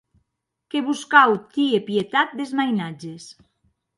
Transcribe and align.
Que 0.71 0.79
vos 0.87 1.03
cau 1.11 1.35
tier 1.57 1.83
pietat 1.91 2.35
des 2.41 2.57
mainatges. 2.61 3.29